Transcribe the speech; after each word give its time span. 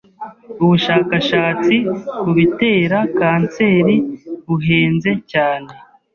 Ubushakashatsi 0.63 1.75
kubitera 2.19 2.97
kanseri 3.17 3.95
buhenze 4.45 5.11
cyane. 5.31 5.71